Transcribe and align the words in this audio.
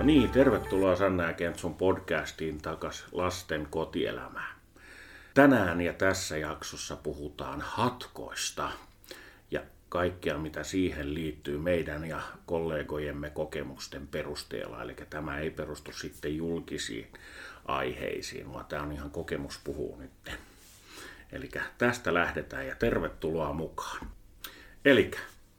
No 0.00 0.06
niin, 0.06 0.30
tervetuloa 0.30 0.96
Sanna 0.96 1.24
ja 1.24 1.32
Kentsun 1.32 1.74
podcastiin 1.74 2.62
takas 2.62 3.04
lasten 3.12 3.66
kotielämään. 3.70 4.56
Tänään 5.34 5.80
ja 5.80 5.92
tässä 5.92 6.36
jaksossa 6.36 6.96
puhutaan 6.96 7.60
hatkoista 7.60 8.70
ja 9.50 9.60
kaikkea 9.88 10.38
mitä 10.38 10.64
siihen 10.64 11.14
liittyy 11.14 11.58
meidän 11.58 12.04
ja 12.04 12.20
kollegojemme 12.46 13.30
kokemusten 13.30 14.06
perusteella. 14.06 14.82
Eli 14.82 14.96
tämä 15.10 15.38
ei 15.38 15.50
perustu 15.50 15.92
sitten 15.92 16.36
julkisiin 16.36 17.12
aiheisiin, 17.64 18.52
vaan 18.52 18.66
tämä 18.66 18.82
on 18.82 18.92
ihan 18.92 19.10
kokemus 19.10 19.60
puhuu 19.64 19.96
nyt. 19.96 20.38
Eli 21.32 21.50
tästä 21.78 22.14
lähdetään 22.14 22.66
ja 22.66 22.74
tervetuloa 22.74 23.52
mukaan. 23.52 24.06
Eli 24.84 25.10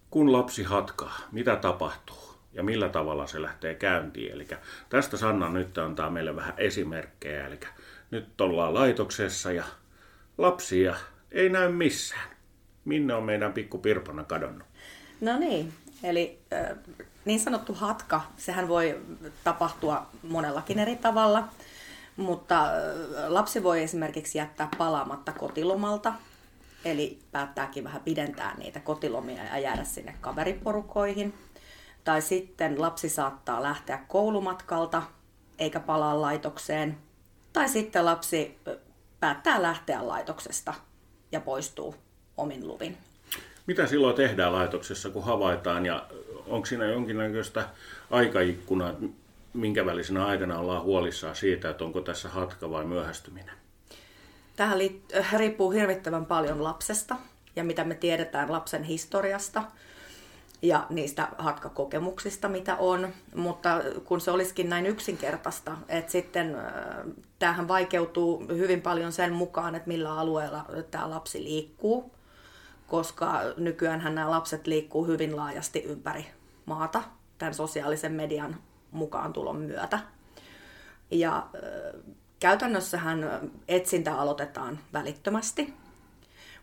kun 0.09 0.31
lapsi 0.31 0.63
hatkaa, 0.63 1.17
mitä 1.31 1.55
tapahtuu? 1.55 2.20
Ja 2.53 2.63
millä 2.63 2.89
tavalla 2.89 3.27
se 3.27 3.41
lähtee 3.41 3.75
käyntiin. 3.75 4.31
Eli 4.31 4.47
tästä 4.89 5.17
Sanna 5.17 5.49
nyt 5.49 5.77
antaa 5.77 6.09
meille 6.09 6.35
vähän 6.35 6.53
esimerkkejä. 6.57 7.47
Eli 7.47 7.59
nyt 8.11 8.41
ollaan 8.41 8.73
laitoksessa 8.73 9.51
ja 9.51 9.63
lapsia 10.37 10.95
ei 11.31 11.49
näy 11.49 11.71
missään. 11.71 12.29
Minne 12.85 13.13
on 13.13 13.23
meidän 13.23 13.53
pikku 13.53 13.77
Pirpana 13.77 14.23
kadonnut? 14.23 14.67
No 15.21 15.39
niin, 15.39 15.73
eli 16.03 16.39
niin 17.25 17.39
sanottu 17.39 17.73
hatka, 17.73 18.21
sehän 18.37 18.67
voi 18.67 19.01
tapahtua 19.43 20.07
monellakin 20.23 20.79
eri 20.79 20.95
tavalla, 20.95 21.47
mutta 22.17 22.67
lapsi 23.27 23.63
voi 23.63 23.83
esimerkiksi 23.83 24.37
jättää 24.37 24.69
palaamatta 24.77 25.31
kotilomalta, 25.31 26.13
eli 26.85 27.19
päättääkin 27.31 27.83
vähän 27.83 28.01
pidentää 28.01 28.57
niitä 28.57 28.79
kotilomia 28.79 29.43
ja 29.43 29.59
jäädä 29.59 29.83
sinne 29.83 30.15
kaveriporukoihin– 30.21 31.33
tai 32.03 32.21
sitten 32.21 32.81
lapsi 32.81 33.09
saattaa 33.09 33.63
lähteä 33.63 33.99
koulumatkalta 34.07 35.03
eikä 35.59 35.79
palaa 35.79 36.21
laitokseen. 36.21 36.97
Tai 37.53 37.69
sitten 37.69 38.05
lapsi 38.05 38.57
päättää 39.19 39.61
lähteä 39.61 40.07
laitoksesta 40.07 40.73
ja 41.31 41.41
poistuu 41.41 41.95
omin 42.37 42.67
luvin. 42.67 42.97
Mitä 43.67 43.87
silloin 43.87 44.15
tehdään 44.15 44.53
laitoksessa, 44.53 45.09
kun 45.09 45.23
havaitaan 45.23 45.85
ja 45.85 46.07
onko 46.47 46.65
siinä 46.65 46.85
jonkinnäköistä 46.85 47.69
aikaikkuna, 48.11 48.93
minkä 49.53 49.85
välisenä 49.85 50.25
aikana 50.25 50.59
ollaan 50.59 50.83
huolissaan 50.83 51.35
siitä, 51.35 51.69
että 51.69 51.83
onko 51.83 52.01
tässä 52.01 52.29
hatka 52.29 52.69
vai 52.69 52.85
myöhästyminen? 52.85 53.55
Tähän 54.55 54.79
riippuu 55.37 55.71
hirvittävän 55.71 56.25
paljon 56.25 56.63
lapsesta 56.63 57.15
ja 57.55 57.63
mitä 57.63 57.83
me 57.83 57.95
tiedetään 57.95 58.51
lapsen 58.51 58.83
historiasta– 58.83 59.63
ja 60.61 60.85
niistä 60.89 61.27
hatkakokemuksista, 61.37 62.49
mitä 62.49 62.75
on. 62.75 63.07
Mutta 63.35 63.81
kun 64.05 64.21
se 64.21 64.31
olisikin 64.31 64.69
näin 64.69 64.85
yksinkertaista, 64.85 65.77
että 65.89 66.11
sitten 66.11 66.57
tämähän 67.39 67.67
vaikeutuu 67.67 68.47
hyvin 68.47 68.81
paljon 68.81 69.11
sen 69.11 69.33
mukaan, 69.33 69.75
että 69.75 69.87
millä 69.87 70.19
alueella 70.19 70.65
tämä 70.91 71.09
lapsi 71.09 71.43
liikkuu, 71.43 72.11
koska 72.87 73.41
nykyään 73.57 74.03
nämä 74.03 74.31
lapset 74.31 74.67
liikkuu 74.67 75.05
hyvin 75.05 75.35
laajasti 75.35 75.79
ympäri 75.79 76.25
maata 76.65 77.03
tämän 77.37 77.53
sosiaalisen 77.53 78.11
median 78.11 78.55
mukaan 78.91 79.33
tulon 79.33 79.55
myötä. 79.55 79.99
Ja 81.11 81.47
käytännössähän 82.39 83.51
etsintä 83.67 84.15
aloitetaan 84.15 84.79
välittömästi 84.93 85.73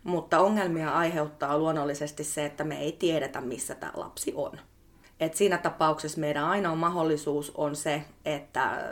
mutta 0.04 0.40
ongelmia 0.40 0.90
aiheuttaa 0.90 1.58
luonnollisesti 1.58 2.24
se, 2.24 2.44
että 2.44 2.64
me 2.64 2.78
ei 2.78 2.92
tiedetä, 2.92 3.40
missä 3.40 3.74
tämä 3.74 3.92
lapsi 3.96 4.32
on. 4.36 4.58
Et 5.20 5.34
siinä 5.34 5.58
tapauksessa 5.58 6.20
meidän 6.20 6.44
ainoa 6.44 6.74
mahdollisuus 6.74 7.52
on 7.54 7.76
se, 7.76 8.04
että 8.24 8.84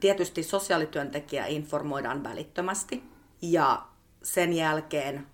tietysti 0.00 0.42
sosiaalityöntekijä 0.42 1.46
informoidaan 1.46 2.24
välittömästi 2.24 3.04
ja 3.42 3.82
sen 4.22 4.52
jälkeen 4.52 5.26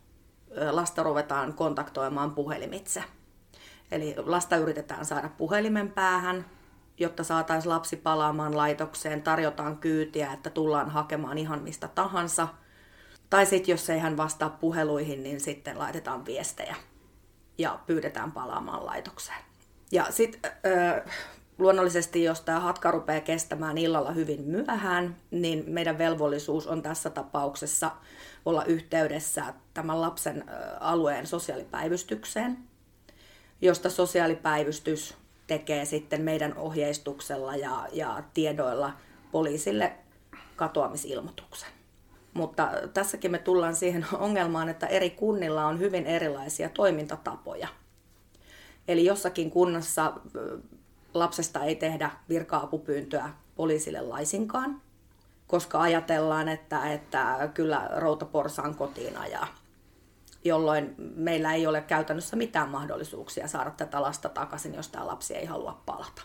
lasta 0.70 1.02
ruvetaan 1.02 1.54
kontaktoimaan 1.54 2.34
puhelimitse. 2.34 3.04
Eli 3.90 4.14
lasta 4.18 4.56
yritetään 4.56 5.04
saada 5.04 5.30
puhelimen 5.38 5.92
päähän, 5.92 6.44
jotta 6.98 7.24
saataisiin 7.24 7.72
lapsi 7.72 7.96
palaamaan 7.96 8.56
laitokseen, 8.56 9.22
tarjotaan 9.22 9.76
kyytiä, 9.76 10.32
että 10.32 10.50
tullaan 10.50 10.90
hakemaan 10.90 11.38
ihan 11.38 11.62
mistä 11.62 11.88
tahansa– 11.88 12.48
tai 13.30 13.46
sitten 13.46 13.72
jos 13.72 13.90
ei 13.90 13.98
hän 13.98 14.16
vastaa 14.16 14.50
puheluihin, 14.50 15.22
niin 15.22 15.40
sitten 15.40 15.78
laitetaan 15.78 16.26
viestejä 16.26 16.76
ja 17.58 17.78
pyydetään 17.86 18.32
palaamaan 18.32 18.86
laitokseen. 18.86 19.38
Ja 19.92 20.06
sitten 20.10 20.52
luonnollisesti, 21.58 22.24
jos 22.24 22.40
tämä 22.40 22.60
hatka 22.60 22.90
rupeaa 22.90 23.20
kestämään 23.20 23.78
illalla 23.78 24.12
hyvin 24.12 24.42
myöhään, 24.42 25.16
niin 25.30 25.64
meidän 25.66 25.98
velvollisuus 25.98 26.66
on 26.66 26.82
tässä 26.82 27.10
tapauksessa 27.10 27.90
olla 28.44 28.64
yhteydessä 28.64 29.54
tämän 29.74 30.00
lapsen 30.00 30.44
alueen 30.80 31.26
sosiaalipäivystykseen, 31.26 32.58
josta 33.60 33.90
sosiaalipäivystys 33.90 35.14
tekee 35.46 35.84
sitten 35.84 36.22
meidän 36.22 36.56
ohjeistuksella 36.56 37.56
ja, 37.56 37.88
ja 37.92 38.22
tiedoilla 38.34 38.92
poliisille 39.32 39.92
katoamisilmoituksen. 40.56 41.75
Mutta 42.36 42.70
tässäkin 42.94 43.30
me 43.30 43.38
tullaan 43.38 43.76
siihen 43.76 44.06
ongelmaan, 44.18 44.68
että 44.68 44.86
eri 44.86 45.10
kunnilla 45.10 45.66
on 45.66 45.78
hyvin 45.78 46.06
erilaisia 46.06 46.68
toimintatapoja. 46.68 47.68
Eli 48.88 49.04
jossakin 49.04 49.50
kunnassa 49.50 50.12
lapsesta 51.14 51.64
ei 51.64 51.74
tehdä 51.76 52.10
virka-apupyyntöä 52.28 53.30
poliisille 53.54 54.00
laisinkaan, 54.00 54.80
koska 55.46 55.80
ajatellaan, 55.80 56.48
että, 56.48 56.92
että 56.92 57.50
kyllä 57.54 57.90
routaporsaan 57.96 58.74
kotiin 58.74 59.16
ajaa, 59.16 59.46
jolloin 60.44 60.94
meillä 60.98 61.54
ei 61.54 61.66
ole 61.66 61.80
käytännössä 61.80 62.36
mitään 62.36 62.68
mahdollisuuksia 62.68 63.48
saada 63.48 63.70
tätä 63.70 64.02
lasta 64.02 64.28
takaisin, 64.28 64.74
jos 64.74 64.88
tämä 64.88 65.06
lapsi 65.06 65.34
ei 65.34 65.44
halua 65.44 65.82
palata. 65.86 66.22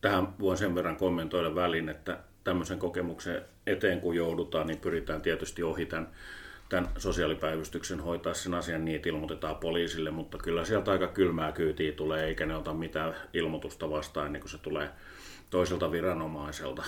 Tähän 0.00 0.38
voin 0.40 0.58
sen 0.58 0.74
verran 0.74 0.96
kommentoida 0.96 1.54
väliin, 1.54 1.88
että 1.88 2.18
tämmöisen 2.46 2.78
kokemuksen 2.78 3.42
eteen 3.66 4.00
kun 4.00 4.16
joudutaan, 4.16 4.66
niin 4.66 4.78
pyritään 4.78 5.22
tietysti 5.22 5.62
ohi 5.62 5.86
tämän, 5.86 6.08
tämän 6.68 6.90
sosiaalipäivystyksen 6.98 8.00
hoitaa 8.00 8.34
sen 8.34 8.54
asian 8.54 8.84
niin, 8.84 8.96
että 8.96 9.08
ilmoitetaan 9.08 9.56
poliisille, 9.56 10.10
mutta 10.10 10.38
kyllä 10.38 10.64
sieltä 10.64 10.90
aika 10.90 11.06
kylmää 11.06 11.52
kyytiä 11.52 11.92
tulee, 11.92 12.24
eikä 12.24 12.46
ne 12.46 12.56
ota 12.56 12.74
mitään 12.74 13.14
ilmoitusta 13.32 13.90
vastaan 13.90 14.26
ennen 14.26 14.40
kuin 14.40 14.50
se 14.50 14.58
tulee 14.58 14.90
toiselta 15.50 15.92
viranomaiselta 15.92 16.82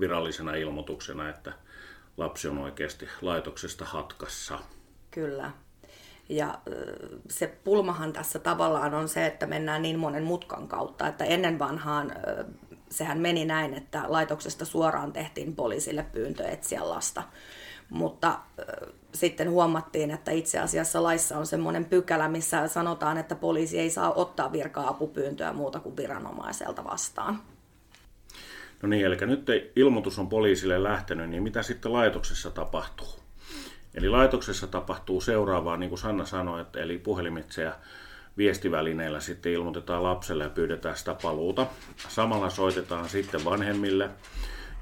virallisena 0.00 0.54
ilmoituksena, 0.54 1.28
että 1.28 1.52
lapsi 2.16 2.48
on 2.48 2.58
oikeasti 2.58 3.08
laitoksesta 3.22 3.84
hatkassa. 3.84 4.58
Kyllä. 5.10 5.50
Ja 6.28 6.58
se 7.28 7.56
pulmahan 7.64 8.12
tässä 8.12 8.38
tavallaan 8.38 8.94
on 8.94 9.08
se, 9.08 9.26
että 9.26 9.46
mennään 9.46 9.82
niin 9.82 9.98
monen 9.98 10.24
mutkan 10.24 10.68
kautta, 10.68 11.06
että 11.06 11.24
ennen 11.24 11.58
vanhaan 11.58 12.12
sehän 12.92 13.18
meni 13.18 13.44
näin, 13.44 13.74
että 13.74 14.02
laitoksesta 14.08 14.64
suoraan 14.64 15.12
tehtiin 15.12 15.56
poliisille 15.56 16.06
pyyntö 16.12 16.44
etsiä 16.48 16.88
lasta. 16.88 17.22
Mutta 17.90 18.28
äh, 18.28 18.88
sitten 19.14 19.50
huomattiin, 19.50 20.10
että 20.10 20.30
itse 20.30 20.58
asiassa 20.58 21.02
laissa 21.02 21.38
on 21.38 21.46
semmoinen 21.46 21.84
pykälä, 21.84 22.28
missä 22.28 22.68
sanotaan, 22.68 23.18
että 23.18 23.34
poliisi 23.34 23.78
ei 23.78 23.90
saa 23.90 24.12
ottaa 24.12 24.52
virka-apupyyntöä 24.52 25.52
muuta 25.52 25.80
kuin 25.80 25.96
viranomaiselta 25.96 26.84
vastaan. 26.84 27.42
No 28.82 28.88
niin, 28.88 29.06
eli 29.06 29.16
nyt 29.16 29.46
ilmoitus 29.76 30.18
on 30.18 30.28
poliisille 30.28 30.82
lähtenyt, 30.82 31.30
niin 31.30 31.42
mitä 31.42 31.62
sitten 31.62 31.92
laitoksessa 31.92 32.50
tapahtuu? 32.50 33.22
Eli 33.94 34.08
laitoksessa 34.08 34.66
tapahtuu 34.66 35.20
seuraavaa, 35.20 35.76
niin 35.76 35.88
kuin 35.88 35.98
Sanna 35.98 36.24
sanoi, 36.24 36.60
että 36.60 36.80
eli 36.80 36.98
puhelimitse 36.98 37.62
ja 37.62 37.74
viestivälineillä 38.38 39.20
sitten 39.20 39.52
ilmoitetaan 39.52 40.02
lapselle 40.02 40.44
ja 40.44 40.50
pyydetään 40.50 40.96
sitä 40.96 41.16
paluuta. 41.22 41.66
Samalla 42.08 42.50
soitetaan 42.50 43.08
sitten 43.08 43.44
vanhemmille 43.44 44.10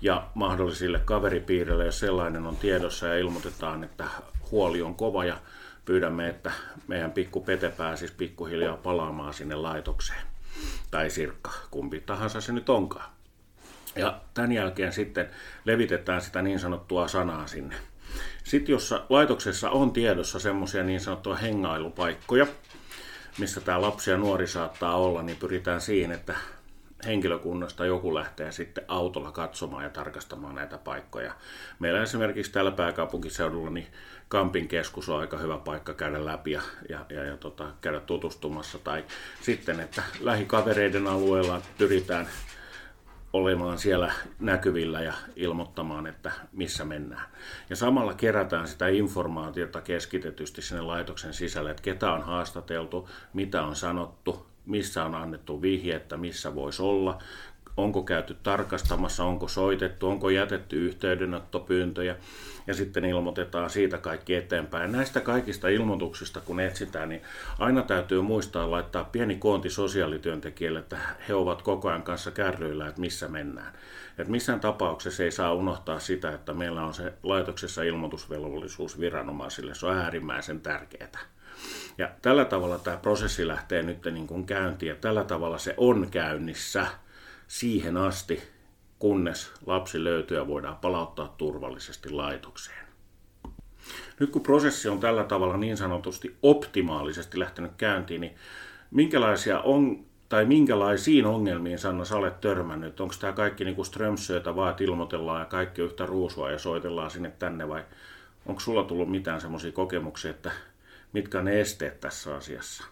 ja 0.01 0.27
mahdollisille 0.35 1.01
kaveripiirille, 1.05 1.85
jos 1.85 1.99
sellainen 1.99 2.47
on 2.47 2.57
tiedossa 2.57 3.07
ja 3.07 3.19
ilmoitetaan, 3.19 3.85
että 3.85 4.05
huoli 4.51 4.83
on 4.83 4.95
kova 4.95 5.25
ja 5.25 5.39
pyydämme, 5.85 6.29
että 6.29 6.53
meidän 6.87 7.13
pikku 7.13 7.41
Pete 7.41 7.69
pääsisi 7.69 8.15
pikkuhiljaa 8.17 8.77
palaamaan 8.77 9.35
sinne 9.35 9.55
laitokseen. 9.55 10.23
Tai 10.91 11.11
Sirkka, 11.11 11.51
kumpi 11.71 12.01
tahansa 12.01 12.41
se 12.41 12.53
nyt 12.53 12.69
onkaan. 12.69 13.11
Ja 13.97 14.21
tämän 14.35 14.53
jälkeen 14.53 14.93
sitten 14.93 15.31
levitetään 15.65 16.21
sitä 16.21 16.43
niin 16.43 16.59
sanottua 16.59 17.09
sanaa 17.09 17.47
sinne. 17.47 17.77
Sitten 18.45 18.73
jos 18.73 18.95
laitoksessa 19.09 19.71
on 19.71 19.93
tiedossa 19.93 20.39
semmoisia 20.39 20.83
niin 20.83 21.01
sanottuja 21.01 21.37
hengailupaikkoja, 21.37 22.47
missä 23.39 23.61
tämä 23.61 23.83
lapsi 23.83 24.11
ja 24.11 24.17
nuori 24.17 24.47
saattaa 24.47 24.97
olla, 24.97 25.23
niin 25.23 25.37
pyritään 25.37 25.81
siihen, 25.81 26.13
että 26.13 26.35
henkilökunnasta 27.07 27.87
joku 27.87 28.15
lähtee 28.15 28.53
sitten 28.53 28.85
autolla 28.89 29.33
katsomaan 29.33 29.85
ja 29.85 29.91
tarkastamaan 29.91 30.55
näitä 30.55 30.79
paikkoja. 30.79 31.33
Meillä 31.79 32.03
esimerkiksi 32.03 32.53
täällä 32.53 32.71
pääkaupunkiseudulla 32.71 33.71
niin 33.71 33.87
Kampin 34.29 34.69
keskus 34.69 35.09
on 35.09 35.21
aika 35.21 35.39
hyvä 35.39 35.59
paikka 35.59 35.95
käydä 35.95 36.25
läpi 36.25 36.51
ja, 36.51 36.63
ja, 36.89 37.07
ja, 37.09 37.25
ja 37.25 37.37
tota, 37.37 37.67
käydä 37.81 38.01
tutustumassa. 38.01 38.79
Tai 38.79 39.05
sitten, 39.43 39.81
että 39.81 40.03
lähikavereiden 40.21 41.07
alueella 41.07 41.63
pyritään 41.79 42.29
olemaan 43.33 43.79
siellä 43.79 44.13
näkyvillä 44.39 45.01
ja 45.01 45.15
ilmoittamaan, 45.37 46.07
että 46.07 46.33
missä 46.53 46.85
mennään. 46.85 47.29
Ja 47.71 47.77
samalla 47.77 48.15
kerätään 48.15 48.69
sitä 48.69 48.89
informaatiota 48.89 49.81
keskitetysti 49.81 50.63
sinne 50.63 50.83
laitoksen 50.83 51.35
sisälle, 51.35 51.71
että 51.71 51.83
ketä 51.83 52.13
on 52.13 52.23
haastateltu, 52.23 53.09
mitä 53.33 53.63
on 53.63 53.77
sanottu, 53.77 54.47
missä 54.67 55.05
on 55.05 55.15
annettu 55.15 55.63
vihje, 55.63 55.97
että 55.97 56.17
missä 56.17 56.55
voisi 56.55 56.83
olla, 56.83 57.19
onko 57.83 58.03
käyty 58.03 58.37
tarkastamassa, 58.43 59.25
onko 59.25 59.49
soitettu, 59.49 60.09
onko 60.09 60.31
jätetty 60.31 60.87
yhteydenottopyyntöjä 60.87 62.17
ja 62.67 62.75
sitten 62.75 63.05
ilmoitetaan 63.05 63.71
siitä 63.71 63.99
kaikki 63.99 64.35
eteenpäin. 64.35 64.93
Näistä 64.93 65.21
kaikista 65.21 65.69
ilmoituksista 65.69 66.41
kun 66.41 66.61
etsitään, 66.61 67.09
niin 67.09 67.23
aina 67.59 67.83
täytyy 67.83 68.21
muistaa 68.23 68.71
laittaa 68.71 69.05
pieni 69.05 69.37
koonti 69.37 69.71
sosiaalityöntekijälle, 69.71 70.79
että 70.79 70.99
he 71.29 71.35
ovat 71.35 71.63
koko 71.63 71.89
ajan 71.89 72.03
kanssa 72.03 72.31
kärryillä, 72.31 72.89
että 72.89 73.01
missä 73.01 73.29
mennään. 73.29 73.73
Et 74.19 74.29
missään 74.29 74.61
tapauksessa 74.61 75.23
ei 75.23 75.31
saa 75.31 75.55
unohtaa 75.55 75.99
sitä, 75.99 76.33
että 76.33 76.53
meillä 76.53 76.85
on 76.85 76.95
se 76.95 77.13
laitoksessa 77.23 77.83
ilmoitusvelvollisuus 77.83 79.01
viranomaisille. 79.01 79.75
Se 79.75 79.87
on 79.87 79.97
äärimmäisen 79.97 80.61
tärkeää. 80.61 81.21
Ja 81.99 82.11
tällä 82.23 82.45
tavalla 82.45 82.79
tämä 82.79 82.97
prosessi 82.97 83.49
lähtee 83.49 83.83
nyt 83.83 84.05
niin 84.05 84.27
kuin 84.27 84.47
käyntiin 84.47 84.91
ja 84.91 84.97
tällä 84.97 85.25
tavalla 85.25 85.59
se 85.59 85.75
on 85.77 86.09
käynnissä 86.11 86.87
siihen 87.51 87.97
asti, 87.97 88.43
kunnes 88.99 89.53
lapsi 89.67 90.05
löytyy 90.05 90.37
ja 90.37 90.47
voidaan 90.47 90.77
palauttaa 90.77 91.35
turvallisesti 91.39 92.11
laitokseen. 92.11 92.87
Nyt 94.21 94.31
kun 94.31 94.43
prosessi 94.43 94.89
on 94.89 95.01
tällä 95.01 95.25
tavalla 95.25 95.57
niin 95.57 95.77
sanotusti 95.77 96.37
optimaalisesti 96.43 97.39
lähtenyt 97.39 97.73
käyntiin, 97.77 98.21
niin 98.21 98.35
minkälaisia 98.91 99.61
on, 99.61 100.05
tai 100.29 100.45
minkälaisiin 100.45 101.27
ongelmiin, 101.27 101.79
Sanna, 101.79 102.05
sä 102.05 102.17
olet 102.17 102.41
törmännyt? 102.41 103.01
Onko 103.01 103.15
tämä 103.21 103.33
kaikki 103.33 103.65
niin 103.65 103.85
Strömsöitä 103.85 104.57
vaan, 104.57 104.71
että 104.71 104.85
ilmoitellaan 104.85 105.41
ja 105.41 105.47
kaikki 105.47 105.83
yhtä 105.83 106.07
ruusua 106.07 106.51
ja 106.51 106.59
soitellaan 106.59 107.11
sinne 107.11 107.33
tänne, 107.39 107.69
vai 107.69 107.85
onko 108.47 108.61
sulla 108.61 108.85
tullut 108.85 109.11
mitään 109.11 109.41
semmoisia 109.41 109.73
kokemuksia, 109.73 110.31
että 110.31 110.53
mitkä 111.13 111.39
on 111.39 111.45
ne 111.45 111.61
esteet 111.61 112.01
tässä 112.01 112.37
asiassa? 112.37 112.85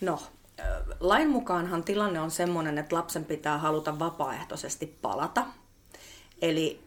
No, 0.00 0.18
lain 1.00 1.30
mukaanhan 1.30 1.84
tilanne 1.84 2.20
on 2.20 2.30
sellainen, 2.30 2.78
että 2.78 2.96
lapsen 2.96 3.24
pitää 3.24 3.58
haluta 3.58 3.98
vapaaehtoisesti 3.98 4.98
palata. 5.02 5.46
Eli 6.42 6.80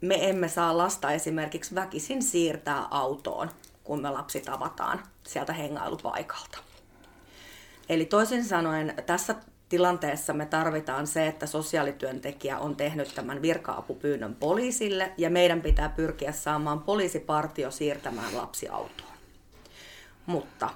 me 0.00 0.28
emme 0.28 0.48
saa 0.48 0.78
lasta 0.78 1.10
esimerkiksi 1.10 1.74
väkisin 1.74 2.22
siirtää 2.22 2.86
autoon, 2.90 3.50
kun 3.84 4.02
me 4.02 4.10
lapsi 4.10 4.40
tavataan 4.40 5.02
sieltä 5.22 5.52
hengailupaikalta. 5.52 6.58
Eli 7.88 8.04
toisin 8.04 8.44
sanoen 8.44 8.94
tässä 9.06 9.34
tilanteessa 9.68 10.32
me 10.32 10.46
tarvitaan 10.46 11.06
se, 11.06 11.26
että 11.26 11.46
sosiaalityöntekijä 11.46 12.58
on 12.58 12.76
tehnyt 12.76 13.14
tämän 13.14 13.42
virka-apupyynnön 13.42 14.34
poliisille 14.34 15.12
ja 15.16 15.30
meidän 15.30 15.60
pitää 15.60 15.88
pyrkiä 15.88 16.32
saamaan 16.32 16.80
poliisipartio 16.80 17.70
siirtämään 17.70 18.36
lapsi 18.36 18.68
autoon. 18.68 19.12
Mutta 20.26 20.70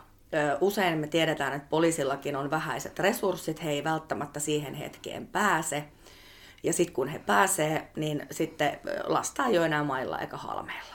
Usein 0.61 0.99
me 0.99 1.07
tiedetään, 1.07 1.53
että 1.53 1.69
poliisillakin 1.69 2.37
on 2.37 2.51
vähäiset 2.51 2.99
resurssit, 2.99 3.65
he 3.65 3.71
ei 3.71 3.85
välttämättä 3.85 4.41
siihen 4.41 4.75
hetkeen 4.75 5.27
pääse. 5.27 5.85
Ja 6.63 6.73
sitten 6.73 6.95
kun 6.95 7.09
he 7.09 7.19
pääsee, 7.19 7.91
niin 7.97 8.27
sitten 8.31 8.81
lasta 9.05 9.47
ei 9.47 9.59
ole 9.59 9.67
enää 9.67 9.85
mailla 9.85 10.19
eikä 10.19 10.37
halmeilla. 10.37 10.95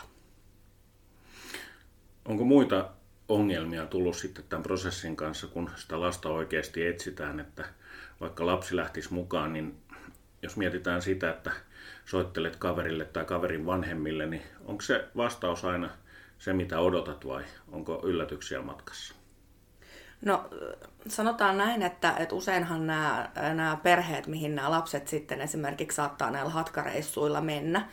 Onko 2.26 2.44
muita 2.44 2.90
ongelmia 3.28 3.86
tullut 3.86 4.16
sitten 4.16 4.46
tämän 4.50 4.64
prosessin 4.64 5.16
kanssa, 5.16 5.48
kun 5.48 5.70
sitä 5.76 6.00
lasta 6.02 6.30
oikeasti 6.30 6.88
etsitään, 6.88 7.40
että 7.40 7.66
vaikka 8.22 8.46
lapsi 8.46 8.76
lähtisi 8.76 9.14
mukaan, 9.14 9.54
niin 9.54 9.78
jos 10.42 10.58
mietitään 10.58 11.02
sitä, 11.02 11.30
että 11.30 11.52
soittelet 12.06 12.56
kaverille 12.56 13.06
tai 13.06 13.26
kaverin 13.26 13.66
vanhemmille, 13.66 14.26
niin 14.26 14.44
onko 14.66 14.82
se 14.82 15.08
vastaus 15.18 15.66
aina 15.66 15.90
se, 16.40 16.54
mitä 16.54 16.80
odotat 16.80 17.28
vai 17.28 17.44
onko 17.72 18.02
yllätyksiä 18.04 18.62
matkassa? 18.62 19.16
No 20.26 20.50
sanotaan 21.08 21.58
näin, 21.58 21.82
että, 21.82 22.16
että 22.18 22.36
useinhan 22.36 22.88
nämä, 22.88 23.30
nämä 23.54 23.78
perheet, 23.84 24.28
mihin 24.28 24.56
nämä 24.56 24.72
lapset 24.72 25.08
sitten 25.08 25.42
esimerkiksi 25.42 25.96
saattaa 25.96 26.32
näillä 26.32 26.52
hatkareissuilla 26.52 27.42
mennä, 27.42 27.88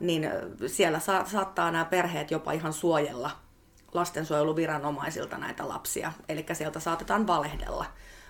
niin 0.00 0.30
siellä 0.66 1.00
sa- 1.00 1.24
saattaa 1.24 1.70
nämä 1.70 1.84
perheet 1.84 2.30
jopa 2.30 2.52
ihan 2.52 2.72
suojella 2.72 3.30
lastensuojeluviranomaisilta 3.94 5.38
näitä 5.38 5.68
lapsia. 5.68 6.12
Eli 6.28 6.46
sieltä 6.52 6.80
saatetaan 6.80 7.26
valehdella 7.26 7.86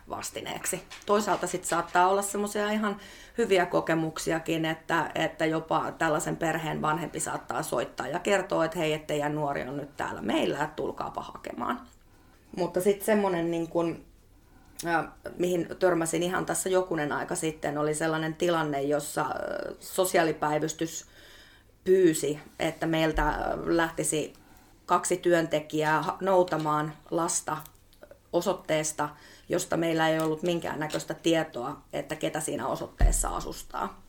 vastineeksi. 0.09 0.83
Toisaalta 1.07 1.47
sitten 1.47 1.69
saattaa 1.69 2.09
olla 2.09 2.23
semmoisia 2.23 2.71
ihan 2.71 2.97
hyviä 3.39 3.67
kokemuksiakin, 3.67 4.65
että, 4.65 5.11
että 5.15 5.47
jopa 5.47 5.93
tällaisen 5.93 6.37
perheen 6.37 6.83
vanhempi 6.83 7.21
saattaa 7.21 7.63
soittaa 7.63 8.09
ja 8.09 8.19
kertoa, 8.19 8.65
että 8.65 8.79
hei, 8.79 8.93
ettei 8.93 9.29
nuori 9.29 9.63
on 9.63 9.77
nyt 9.77 9.97
täällä 9.97 10.23
meillä, 10.23 10.65
että 10.65 10.77
tulkaapa 10.77 11.23
hakemaan. 11.23 11.81
Mutta 12.57 12.81
sitten 12.81 13.07
semmoinen, 13.07 13.51
niin 13.51 13.69
kun, 13.69 14.05
äh, 14.87 15.05
mihin 15.39 15.69
törmäsin 15.79 16.23
ihan 16.23 16.47
tässä 16.47 16.69
jokunen 16.69 17.13
aika 17.13 17.35
sitten, 17.35 17.79
oli 17.79 17.95
sellainen 17.95 18.35
tilanne, 18.35 18.83
jossa 18.83 19.21
äh, 19.21 19.31
sosiaalipäivystys 19.81 21.07
pyysi, 21.85 22.39
että 22.59 22.87
meiltä 22.87 23.35
lähtisi 23.65 24.33
kaksi 24.87 25.17
työntekijää 25.17 26.05
noutamaan 26.21 26.93
lasta 27.11 27.57
osoitteesta, 28.33 29.09
josta 29.49 29.77
meillä 29.77 30.09
ei 30.09 30.21
ollut 30.21 30.43
minkäännäköistä 30.43 31.15
tietoa, 31.15 31.83
että 31.93 32.17
ketä 32.17 32.41
siinä 32.41 32.67
osoitteessa 32.67 33.29
asustaa. 33.29 34.03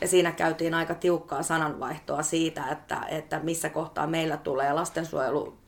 Ja 0.00 0.08
siinä 0.08 0.32
käytiin 0.32 0.74
aika 0.74 0.94
tiukkaa 0.94 1.42
sananvaihtoa 1.42 2.22
siitä, 2.22 2.66
että, 2.66 3.06
että 3.08 3.40
missä 3.40 3.68
kohtaa 3.70 4.06
meillä 4.06 4.36
tulee 4.36 4.72
lastensuojelu 4.72 5.58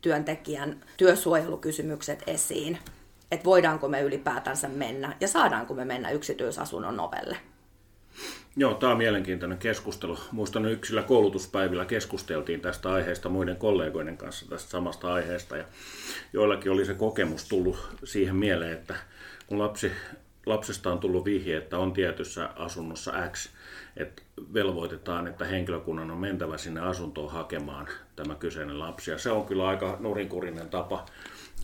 työntekijän 0.00 0.80
työsuojelukysymykset 0.96 2.22
esiin, 2.26 2.78
että 3.30 3.44
voidaanko 3.44 3.88
me 3.88 4.00
ylipäätänsä 4.00 4.68
mennä 4.68 5.16
ja 5.20 5.28
saadaanko 5.28 5.74
me 5.74 5.84
mennä 5.84 6.10
yksityisasunnon 6.10 7.00
ovelle. 7.00 7.36
Joo, 8.56 8.74
tämä 8.74 8.92
on 8.92 8.98
mielenkiintoinen 8.98 9.58
keskustelu. 9.58 10.18
Muistan 10.32 10.64
yksilä 10.64 11.02
koulutuspäivillä 11.02 11.84
keskusteltiin 11.84 12.60
tästä 12.60 12.92
aiheesta 12.92 13.28
muiden 13.28 13.56
kollegoiden 13.56 14.16
kanssa 14.16 14.48
tästä 14.48 14.70
samasta 14.70 15.12
aiheesta 15.12 15.56
ja 15.56 15.64
joillakin 16.32 16.72
oli 16.72 16.84
se 16.84 16.94
kokemus 16.94 17.48
tullut 17.48 17.78
siihen 18.04 18.36
mieleen, 18.36 18.72
että 18.72 18.94
kun 19.46 19.58
lapsi, 19.58 19.92
lapsesta 20.46 20.92
on 20.92 20.98
tullut 20.98 21.24
vihje, 21.24 21.56
että 21.56 21.78
on 21.78 21.92
tietyssä 21.92 22.50
asunnossa 22.56 23.12
X, 23.32 23.48
että 23.96 24.22
velvoitetaan, 24.54 25.26
että 25.26 25.44
henkilökunnan 25.44 26.10
on 26.10 26.18
mentävä 26.18 26.58
sinne 26.58 26.80
asuntoon 26.80 27.32
hakemaan 27.32 27.88
tämä 28.18 28.34
kyseinen 28.34 28.78
lapsi. 28.78 29.10
Ja 29.10 29.18
se 29.18 29.30
on 29.30 29.46
kyllä 29.46 29.68
aika 29.68 29.96
nurinkurinen 30.00 30.68
tapa 30.68 31.06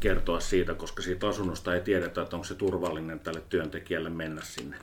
kertoa 0.00 0.40
siitä, 0.40 0.75
koska 0.75 1.02
siitä 1.02 1.28
asunnosta 1.28 1.75
ei 1.75 1.80
tiedetä, 1.80 2.23
että 2.23 2.37
onko 2.37 2.44
se 2.44 2.54
turvallinen 2.54 3.20
tälle 3.20 3.42
työntekijälle 3.49 4.11
mennä 4.11 4.42
sinne. 4.44 4.76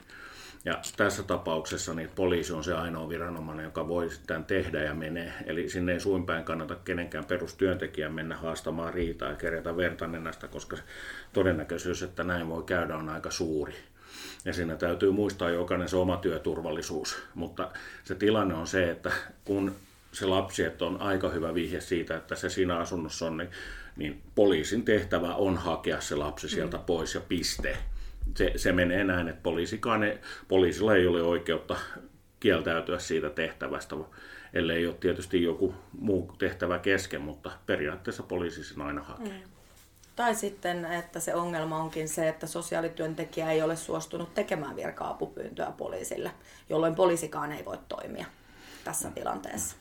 Ja 0.65 0.79
tässä 0.97 1.23
tapauksessa 1.23 1.93
niin 1.93 2.09
poliisi 2.15 2.53
on 2.53 2.63
se 2.63 2.73
ainoa 2.73 3.09
viranomainen, 3.09 3.63
joka 3.63 3.87
voi 3.87 4.09
sitten 4.09 4.45
tehdä 4.45 4.83
ja 4.83 4.93
menee. 4.93 5.33
Eli 5.45 5.69
sinne 5.69 5.93
ei 5.93 5.99
suinpäin 5.99 6.43
kannata 6.43 6.75
kenenkään 6.75 7.25
perustyöntekijän 7.25 8.13
mennä 8.13 8.37
haastamaan 8.37 8.93
riitaa 8.93 9.29
ja 9.29 9.35
kerätä 9.35 9.77
verta 9.77 10.07
nenästä, 10.07 10.47
koska 10.47 10.77
todennäköisyys, 11.33 12.03
että 12.03 12.23
näin 12.23 12.49
voi 12.49 12.63
käydä, 12.63 12.95
on 12.95 13.09
aika 13.09 13.31
suuri. 13.31 13.75
Ja 14.45 14.53
siinä 14.53 14.75
täytyy 14.75 15.11
muistaa 15.11 15.49
jokainen 15.49 15.89
se 15.89 15.95
oma 15.95 16.17
työturvallisuus. 16.17 17.23
Mutta 17.35 17.71
se 18.03 18.15
tilanne 18.15 18.53
on 18.53 18.67
se, 18.67 18.91
että 18.91 19.11
kun 19.45 19.75
se 20.12 20.25
lapsi, 20.25 20.63
että 20.63 20.86
on 20.86 21.01
aika 21.01 21.30
hyvä 21.30 21.53
vihje 21.53 21.82
siitä, 21.82 22.18
että 22.18 22.36
se 22.36 22.50
siinä 22.50 22.77
asunnossa 22.77 23.25
on, 23.25 23.38
niin, 23.38 23.50
niin 23.96 24.22
poliisin 24.36 24.86
tehtävä 24.86 25.36
on 25.36 25.58
hakea 25.58 26.01
se 26.01 26.15
lapsi 26.15 26.50
sieltä 26.50 26.77
mm. 26.77 26.84
pois 26.84 27.15
ja 27.15 27.22
piste. 27.22 27.77
Se, 28.38 28.53
se 28.56 28.72
menee 28.72 29.03
näin, 29.03 29.27
että 29.27 29.41
poliisikaan 29.44 30.03
ei, 30.03 30.18
poliisilla 30.48 30.96
ei 30.96 31.08
ole 31.08 31.24
oikeutta 31.24 31.75
kieltäytyä 32.39 33.00
siitä 33.00 33.30
tehtävästä, 33.30 33.96
ellei 34.53 34.88
ole 34.88 34.96
tietysti 35.00 35.44
joku 35.44 35.75
muu 36.00 36.34
tehtävä 36.38 36.80
kesken, 36.80 37.22
mutta 37.22 37.51
periaatteessa 37.65 38.24
poliisi 38.24 38.63
sen 38.63 38.82
aina 38.82 39.03
hakee. 39.03 39.34
Mm. 39.34 39.51
Tai 40.15 40.36
sitten, 40.36 40.86
että 40.86 41.20
se 41.20 41.36
ongelma 41.36 41.77
onkin 41.77 42.10
se, 42.10 42.30
että 42.30 42.48
sosiaalityöntekijä 42.48 43.51
ei 43.51 43.62
ole 43.62 43.75
suostunut 43.75 44.34
tekemään 44.34 44.75
virka-apupyyntöä 44.75 45.72
poliisille, 45.77 46.32
jolloin 46.70 46.96
poliisikaan 46.96 47.51
ei 47.51 47.65
voi 47.65 47.77
toimia 47.88 48.25
tässä 48.84 49.12
tilanteessa. 49.12 49.80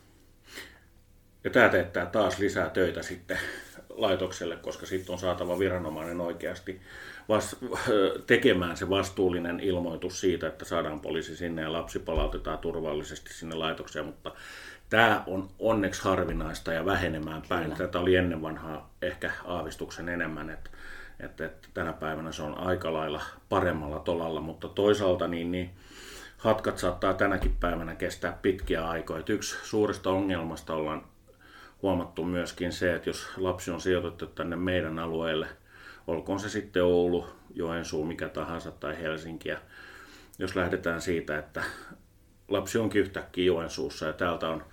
Ja 1.44 1.50
tämä 1.50 1.68
teettää 1.68 2.06
taas 2.06 2.38
lisää 2.38 2.70
töitä 2.70 3.02
sitten 3.02 3.38
laitokselle, 3.88 4.56
koska 4.56 4.86
sitten 4.86 5.12
on 5.12 5.18
saatava 5.18 5.58
viranomainen 5.58 6.20
oikeasti 6.20 6.80
vas- 7.28 7.56
tekemään 8.26 8.76
se 8.76 8.90
vastuullinen 8.90 9.60
ilmoitus 9.60 10.20
siitä, 10.20 10.46
että 10.46 10.64
saadaan 10.64 11.00
poliisi 11.00 11.36
sinne 11.36 11.62
ja 11.62 11.72
lapsi 11.72 11.98
palautetaan 11.98 12.58
turvallisesti 12.58 13.34
sinne 13.34 13.54
laitokseen, 13.54 14.06
mutta 14.06 14.32
Tämä 14.90 15.22
on 15.26 15.48
onneksi 15.58 16.04
harvinaista 16.04 16.72
ja 16.72 16.84
vähenemään 16.84 17.42
päin. 17.48 17.64
Kyllä. 17.64 17.76
Tätä 17.76 17.98
oli 17.98 18.16
ennen 18.16 18.42
vanhaa 18.42 18.90
ehkä 19.02 19.32
aavistuksen 19.44 20.08
enemmän, 20.08 20.50
että, 20.50 20.70
että, 21.20 21.44
että 21.44 21.68
tänä 21.74 21.92
päivänä 21.92 22.32
se 22.32 22.42
on 22.42 22.58
aika 22.58 22.92
lailla 22.92 23.22
paremmalla 23.48 23.98
tolalla, 23.98 24.40
mutta 24.40 24.68
toisaalta 24.68 25.28
niin, 25.28 25.52
niin 25.52 25.70
hatkat 26.36 26.78
saattaa 26.78 27.14
tänäkin 27.14 27.56
päivänä 27.60 27.94
kestää 27.94 28.38
pitkiä 28.42 28.88
aikoja. 28.88 29.22
yksi 29.28 29.56
suurista 29.62 30.10
ongelmasta 30.10 30.74
ollaan 30.74 31.04
huomattu 31.82 32.24
myöskin 32.24 32.72
se, 32.72 32.94
että 32.94 33.08
jos 33.08 33.28
lapsi 33.36 33.70
on 33.70 33.80
sijoitettu 33.80 34.26
tänne 34.26 34.56
meidän 34.56 34.98
alueelle, 34.98 35.46
olkoon 36.06 36.40
se 36.40 36.48
sitten 36.48 36.84
Oulu, 36.84 37.26
Joensuu, 37.54 38.04
mikä 38.04 38.28
tahansa 38.28 38.70
tai 38.70 39.00
Helsinki, 39.00 39.48
ja 39.48 39.58
jos 40.38 40.56
lähdetään 40.56 41.00
siitä, 41.00 41.38
että 41.38 41.62
lapsi 42.48 42.78
onkin 42.78 43.00
yhtäkkiä 43.00 43.44
Joensuussa 43.44 44.06
ja 44.06 44.12
täältä 44.12 44.48
on 44.48 44.64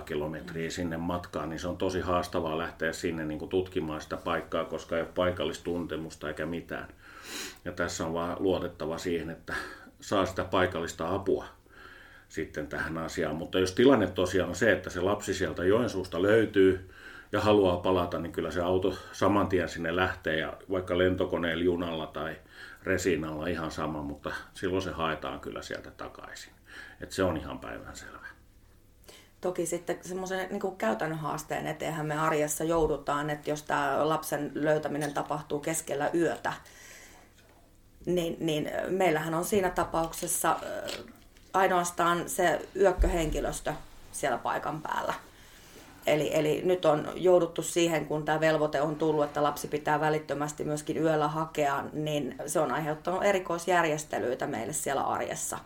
400-500 0.00 0.04
kilometriä 0.04 0.70
sinne 0.70 0.96
matkaan, 0.96 1.48
niin 1.48 1.60
se 1.60 1.68
on 1.68 1.76
tosi 1.76 2.00
haastavaa 2.00 2.58
lähteä 2.58 2.92
sinne 2.92 3.24
niin 3.24 3.38
kuin 3.38 3.48
tutkimaan 3.48 4.00
sitä 4.00 4.16
paikkaa, 4.16 4.64
koska 4.64 4.96
ei 4.96 5.02
ole 5.02 5.10
paikallistuntemusta 5.14 6.28
eikä 6.28 6.46
mitään. 6.46 6.88
Ja 7.64 7.72
tässä 7.72 8.06
on 8.06 8.14
vaan 8.14 8.36
luotettava 8.40 8.98
siihen, 8.98 9.30
että 9.30 9.54
saa 10.00 10.26
sitä 10.26 10.44
paikallista 10.44 11.14
apua 11.14 11.44
sitten 12.28 12.66
tähän 12.66 12.98
asiaan. 12.98 13.36
Mutta 13.36 13.58
jos 13.58 13.72
tilanne 13.72 14.06
tosiaan 14.06 14.48
on 14.48 14.56
se, 14.56 14.72
että 14.72 14.90
se 14.90 15.00
lapsi 15.00 15.34
sieltä 15.34 15.64
Joensuusta 15.64 16.22
löytyy 16.22 16.90
ja 17.32 17.40
haluaa 17.40 17.76
palata, 17.76 18.18
niin 18.18 18.32
kyllä 18.32 18.50
se 18.50 18.62
auto 18.62 18.94
saman 19.12 19.48
tien 19.48 19.68
sinne 19.68 19.96
lähtee 19.96 20.38
ja 20.38 20.56
vaikka 20.70 20.98
lentokoneella, 20.98 21.64
junalla 21.64 22.06
tai 22.06 22.36
resinalla 22.82 23.46
ihan 23.46 23.70
sama, 23.70 24.02
mutta 24.02 24.32
silloin 24.54 24.82
se 24.82 24.90
haetaan 24.90 25.40
kyllä 25.40 25.62
sieltä 25.62 25.90
takaisin. 25.90 26.52
Et 27.00 27.12
se 27.12 27.22
on 27.22 27.36
ihan 27.36 27.58
päivänselvä. 27.58 28.18
Toki 29.40 29.66
sitten 29.66 29.98
semmoisen 30.02 30.48
niin 30.50 30.76
käytännön 30.78 31.18
haasteen 31.18 31.66
eteenhän 31.66 32.06
me 32.06 32.18
arjessa 32.18 32.64
joudutaan, 32.64 33.30
että 33.30 33.50
jos 33.50 33.62
tämä 33.62 34.08
lapsen 34.08 34.50
löytäminen 34.54 35.14
tapahtuu 35.14 35.60
keskellä 35.60 36.10
yötä, 36.14 36.52
niin, 38.06 38.36
niin 38.40 38.70
meillähän 38.88 39.34
on 39.34 39.44
siinä 39.44 39.70
tapauksessa 39.70 40.56
ainoastaan 41.52 42.28
se 42.28 42.68
yökköhenkilöstö 42.76 43.74
siellä 44.12 44.38
paikan 44.38 44.82
päällä. 44.82 45.14
Eli, 46.06 46.30
eli 46.32 46.62
nyt 46.64 46.84
on 46.84 47.08
jouduttu 47.14 47.62
siihen, 47.62 48.06
kun 48.06 48.24
tämä 48.24 48.40
velvoite 48.40 48.80
on 48.80 48.96
tullut, 48.96 49.24
että 49.24 49.42
lapsi 49.42 49.68
pitää 49.68 50.00
välittömästi 50.00 50.64
myöskin 50.64 50.96
yöllä 50.96 51.28
hakea, 51.28 51.84
niin 51.92 52.34
se 52.46 52.60
on 52.60 52.72
aiheuttanut 52.72 53.24
erikoisjärjestelyitä 53.24 54.46
meille 54.46 54.72
siellä 54.72 55.02
arjessa. 55.02 55.58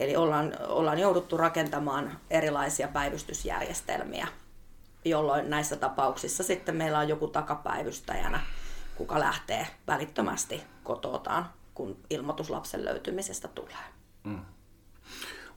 Eli 0.00 0.16
ollaan, 0.16 0.52
ollaan 0.68 0.98
jouduttu 0.98 1.36
rakentamaan 1.36 2.18
erilaisia 2.30 2.88
päivystysjärjestelmiä, 2.88 4.28
jolloin 5.04 5.50
näissä 5.50 5.76
tapauksissa 5.76 6.42
sitten 6.42 6.76
meillä 6.76 6.98
on 6.98 7.08
joku 7.08 7.26
takapäivystäjänä, 7.26 8.40
kuka 8.96 9.20
lähtee 9.20 9.66
välittömästi 9.86 10.62
kototaan, 10.84 11.50
kun 11.74 11.96
ilmoitus 12.10 12.50
lapsen 12.50 12.84
löytymisestä 12.84 13.48
tulee. 13.48 13.84
Mm. 14.24 14.40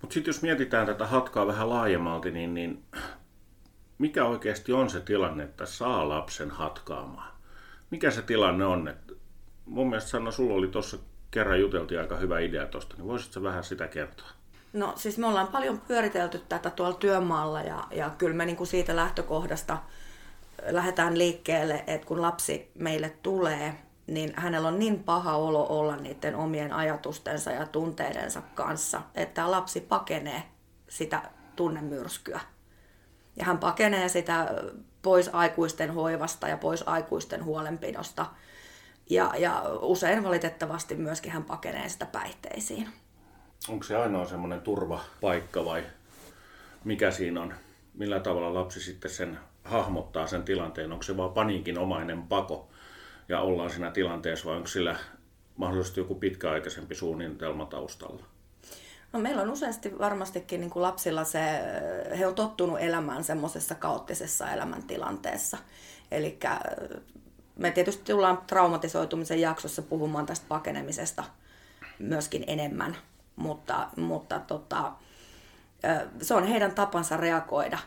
Mutta 0.02 0.14
sitten 0.14 0.30
jos 0.30 0.42
mietitään 0.42 0.86
tätä 0.86 1.08
hatkaa 1.08 1.48
vähän 1.48 1.70
laajemmalti, 1.70 2.32
niin, 2.32 2.54
niin 2.54 2.84
mikä 3.98 4.26
oikeasti 4.26 4.74
on 4.74 4.90
se 4.90 5.00
tilanne, 5.00 5.44
että 5.44 5.66
saa 5.66 6.10
lapsen 6.10 6.52
hatkaamaan? 6.52 7.34
Mikä 7.90 8.12
se 8.12 8.22
tilanne 8.22 8.66
on? 8.66 8.88
Et 8.88 9.18
mun 9.66 9.90
mielestä 9.90 10.10
Sanna, 10.10 10.32
sulla 10.32 10.54
oli 10.54 10.68
tuossa 10.68 10.98
kerran 11.32 11.60
juteltiin 11.60 12.00
aika 12.00 12.16
hyvä 12.16 12.40
idea 12.40 12.66
tuosta, 12.66 12.96
niin 12.98 13.08
voisitko 13.08 13.44
vähän 13.44 13.64
sitä 13.64 13.88
kertoa? 13.88 14.28
No 14.74 14.94
siis 14.96 15.18
me 15.18 15.28
ollaan 15.28 15.48
paljon 15.48 15.82
pyöritelty 15.88 16.42
tätä 16.50 16.70
tuolla 16.70 16.96
työmaalla 16.96 17.62
ja, 17.62 17.88
ja 17.92 18.10
kyllä 18.18 18.36
me 18.36 18.46
niinku 18.46 18.66
siitä 18.66 18.96
lähtökohdasta 18.96 19.78
lähdetään 20.70 21.18
liikkeelle, 21.18 21.84
että 21.88 22.08
kun 22.08 22.22
lapsi 22.22 22.72
meille 22.76 23.10
tulee, 23.24 23.76
niin 24.08 24.34
hänellä 24.36 24.68
on 24.68 24.80
niin 24.80 25.04
paha 25.04 25.36
olo 25.36 25.68
olla 25.70 25.96
niiden 25.96 26.36
omien 26.36 26.74
ajatustensa 26.74 27.52
ja 27.52 27.66
tunteidensa 27.66 28.42
kanssa, 28.56 29.02
että 29.16 29.52
lapsi 29.52 29.82
pakenee 29.82 30.44
sitä 30.90 31.22
tunnemyrskyä. 31.56 32.40
Ja 33.36 33.46
hän 33.46 33.58
pakenee 33.58 34.10
sitä 34.10 34.54
pois 35.02 35.30
aikuisten 35.34 35.94
hoivasta 35.94 36.48
ja 36.48 36.58
pois 36.58 36.88
aikuisten 36.88 37.44
huolenpidosta. 37.44 38.26
Ja, 39.10 39.34
ja 39.38 39.64
usein 39.82 40.24
valitettavasti 40.24 40.96
myöskin 40.96 41.32
hän 41.32 41.44
pakenee 41.44 41.90
sitä 41.90 42.06
päihteisiin. 42.06 42.90
Onko 43.70 43.84
se 43.84 43.98
ainoa 43.98 44.26
semmoinen 44.26 44.62
turvapaikka 44.62 45.66
vai 45.66 45.84
mikä 46.84 47.12
siinä 47.12 47.42
on? 47.42 47.54
Millä 47.94 48.20
tavalla 48.20 48.54
lapsi 48.54 48.80
sitten 48.80 49.12
sen 49.12 49.40
hahmottaa 49.64 50.28
sen 50.28 50.44
tilanteen? 50.44 50.92
Onko 50.92 51.04
se 51.04 51.18
vaan 51.18 51.32
paniikinomainen 51.32 52.22
pako 52.22 52.70
ja 53.30 53.40
ollaan 53.40 53.70
siinä 53.70 53.92
tilanteessa 53.92 54.46
vai 54.46 54.56
onko 54.56 54.68
sillä 54.68 54.96
mahdollisesti 55.56 56.00
joku 56.00 56.16
pitkäaikaisempi 56.16 56.96
suunnitelma 56.96 57.66
taustalla? 57.66 58.26
No 59.14 59.20
meillä 59.20 59.42
on 59.42 59.50
useasti 59.50 60.00
varmastikin 60.00 60.62
niin 60.62 60.72
kuin 60.72 60.84
lapsilla 60.84 61.24
se, 61.24 61.40
he 62.20 62.28
on 62.28 62.36
tottunut 62.36 62.80
elämään 62.82 63.24
semmoisessa 63.24 63.76
kaoottisessa 63.76 64.52
elämäntilanteessa. 64.52 65.58
Eli 66.12 66.40
me 67.56 67.72
tietysti 67.72 68.12
tullaan 68.14 68.38
traumatisoitumisen 68.48 69.42
jaksossa 69.42 69.82
puhumaan 69.82 70.26
tästä 70.26 70.46
pakenemisesta 70.50 71.24
myöskin 72.00 72.44
enemmän, 72.48 72.98
mutta, 73.36 73.90
mutta 73.98 74.40
tota, 74.40 74.92
se 76.22 76.34
on 76.34 76.48
heidän 76.48 76.76
tapansa 76.76 77.18
reagoida 77.18 77.78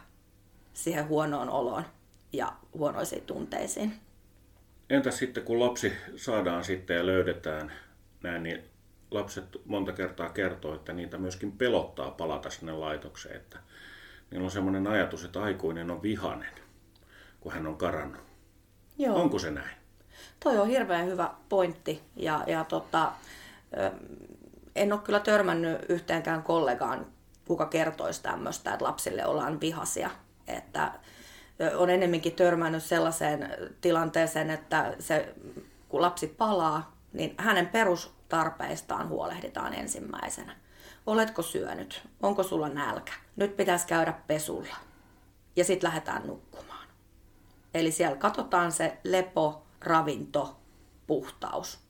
siihen 0.72 1.08
huonoon 1.08 1.50
oloon 1.50 1.84
ja 2.32 2.52
huonoisiin 2.74 3.22
tunteisiin. 3.22 4.05
Entä 4.90 5.10
sitten 5.10 5.42
kun 5.42 5.60
lapsi 5.60 5.92
saadaan 6.16 6.64
sitten 6.64 6.96
ja 6.96 7.06
löydetään 7.06 7.72
näin, 8.22 8.42
niin 8.42 8.64
lapset 9.10 9.44
monta 9.64 9.92
kertaa 9.92 10.28
kertoo, 10.28 10.74
että 10.74 10.92
niitä 10.92 11.18
myöskin 11.18 11.52
pelottaa 11.52 12.10
palata 12.10 12.50
sinne 12.50 12.72
laitokseen. 12.72 13.36
Että 13.36 13.58
niillä 14.30 14.44
on 14.44 14.50
semmoinen 14.50 14.86
ajatus, 14.86 15.24
että 15.24 15.42
aikuinen 15.42 15.90
on 15.90 16.02
vihanen, 16.02 16.52
kun 17.40 17.52
hän 17.52 17.66
on 17.66 17.76
karannut. 17.76 18.22
Joo. 18.98 19.22
Onko 19.22 19.38
se 19.38 19.50
näin? 19.50 19.76
Toi 20.40 20.58
on 20.58 20.68
hirveän 20.68 21.06
hyvä 21.06 21.30
pointti 21.48 22.02
ja, 22.16 22.44
ja 22.46 22.64
tota, 22.64 23.12
en 24.76 24.92
ole 24.92 25.00
kyllä 25.00 25.20
törmännyt 25.20 25.78
yhteenkään 25.88 26.42
kollegaan, 26.42 27.06
kuka 27.46 27.66
kertoisi 27.66 28.22
tämmöistä, 28.22 28.72
että 28.72 28.84
lapsille 28.84 29.26
ollaan 29.26 29.60
vihasia. 29.60 30.10
Että 30.46 30.92
on 31.76 31.90
enemmänkin 31.90 32.32
törmännyt 32.32 32.82
sellaiseen 32.82 33.50
tilanteeseen, 33.80 34.50
että 34.50 34.94
se, 34.98 35.34
kun 35.88 36.02
lapsi 36.02 36.26
palaa, 36.26 36.96
niin 37.12 37.34
hänen 37.38 37.66
perustarpeistaan 37.66 39.08
huolehditaan 39.08 39.74
ensimmäisenä. 39.74 40.56
Oletko 41.06 41.42
syönyt? 41.42 42.02
Onko 42.22 42.42
sulla 42.42 42.68
nälkä? 42.68 43.12
Nyt 43.36 43.56
pitäisi 43.56 43.86
käydä 43.86 44.14
pesulla. 44.26 44.76
Ja 45.56 45.64
sitten 45.64 45.88
lähdetään 45.88 46.26
nukkumaan. 46.26 46.88
Eli 47.74 47.90
siellä 47.90 48.16
katsotaan 48.16 48.72
se 48.72 48.96
lepo, 49.04 49.66
ravinto, 49.80 50.56
puhtaus. 51.06 51.86